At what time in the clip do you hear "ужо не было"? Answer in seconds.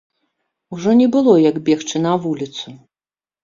0.75-1.37